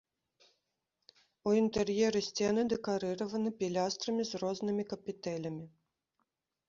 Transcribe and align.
У 1.51 1.51
інтэр'еры 1.61 2.19
сцены 2.29 2.61
дэкарыраваны 2.75 3.49
пілястрамі 3.63 4.23
з 4.31 4.43
разнымі 4.45 4.83
капітэлямі. 4.95 5.65